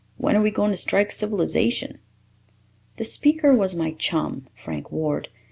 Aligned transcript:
When 0.17 0.35
are 0.35 0.41
we 0.41 0.49
going 0.49 0.71
to 0.71 0.77
strike 0.77 1.11
civilization?" 1.11 1.99
The 2.97 3.05
speaker 3.05 3.53
was 3.53 3.75
my 3.75 3.91
chum, 3.91 4.47
Frank 4.55 4.91
Ward. 4.91 5.27